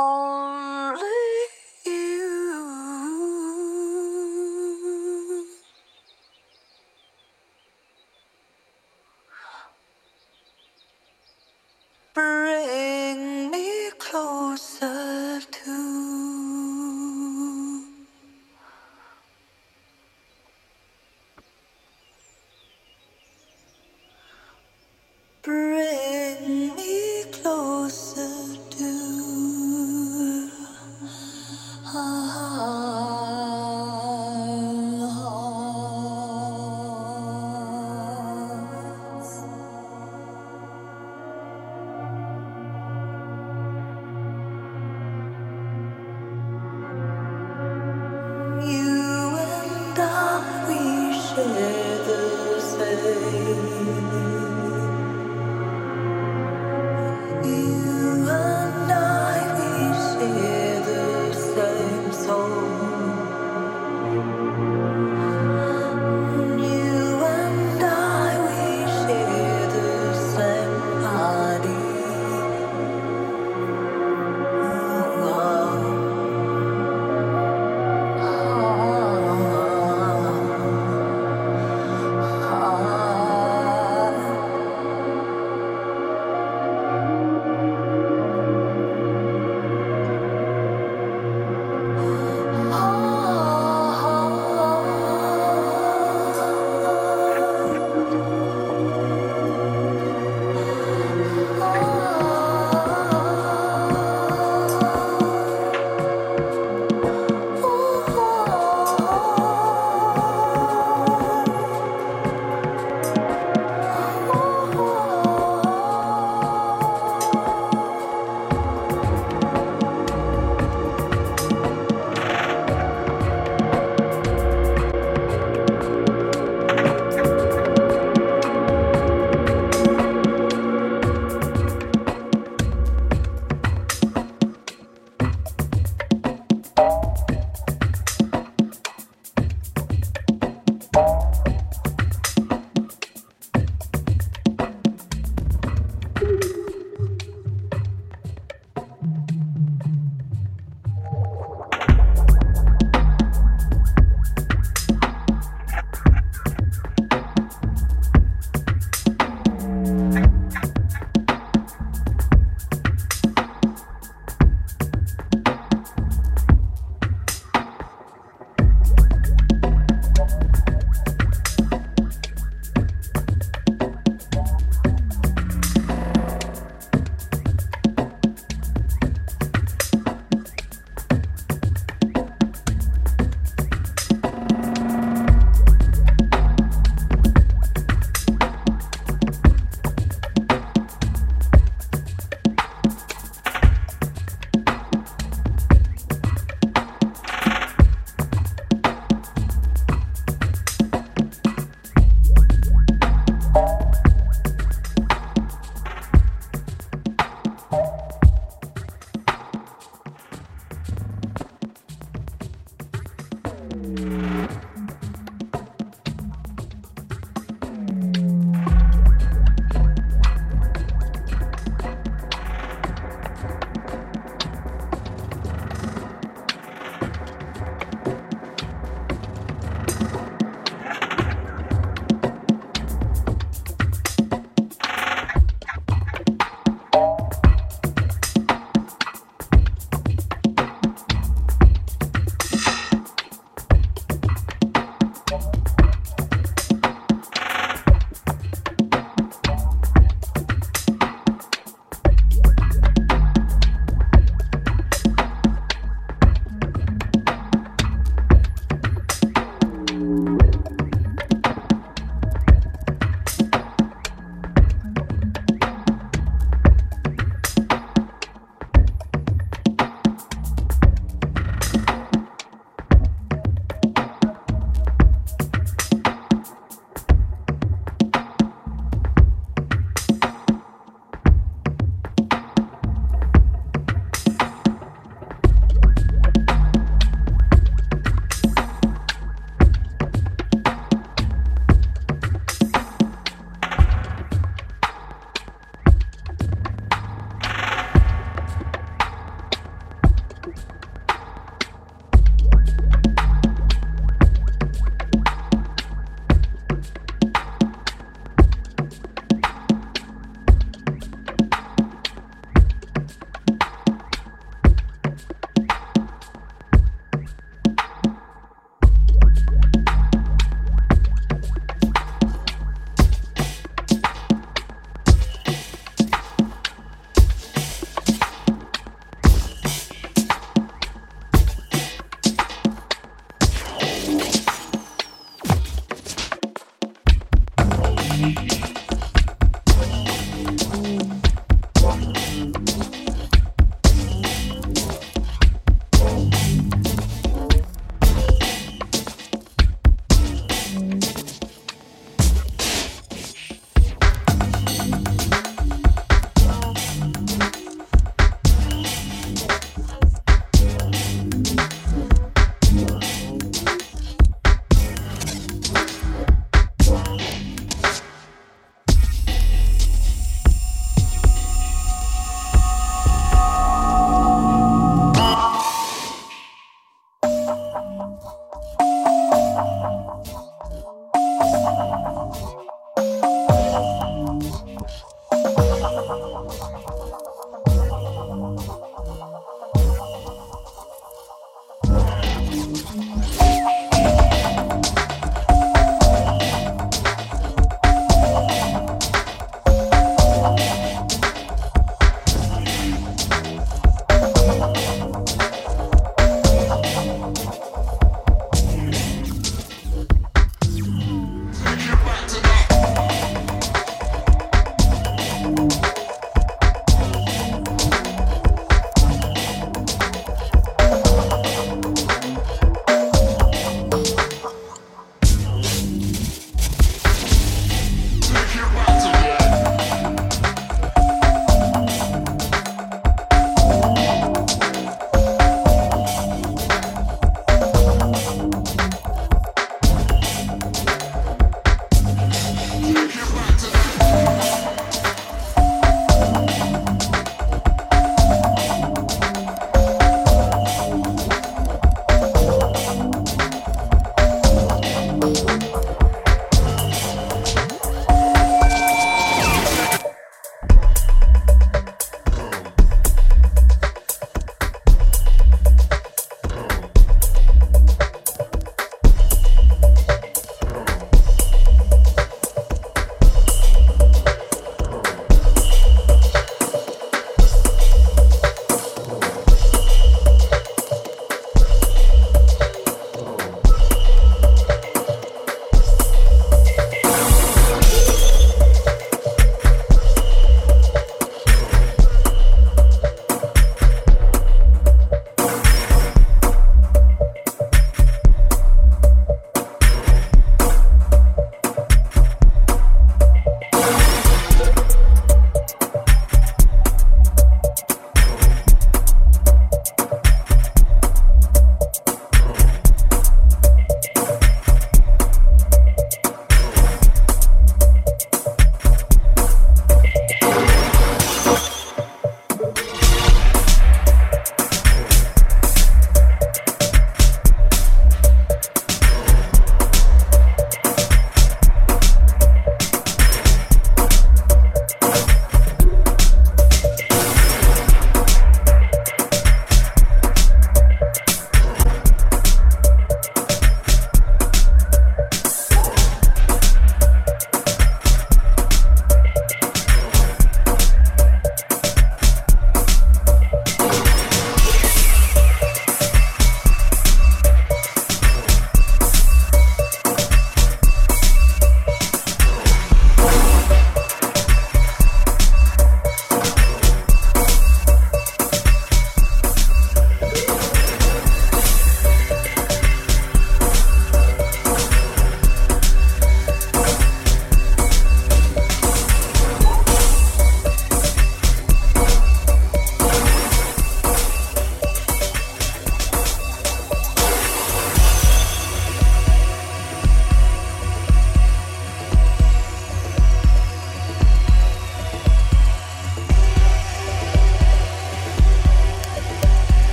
Only 0.00 0.29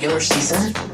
regular 0.00 0.18
season. 0.18 0.89